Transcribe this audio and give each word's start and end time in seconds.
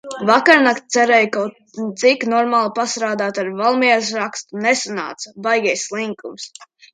Vakarnakt 0.27 0.85
cerēju 0.93 1.27
kaut 1.35 1.83
cik 2.03 2.25
normāli 2.31 2.71
pastrādāt 2.79 3.41
ar 3.43 3.51
Valmieras 3.61 4.09
rakstu. 4.21 4.63
Nesanāca. 4.65 5.35
Baigais 5.49 5.85
slinkums. 5.93 6.51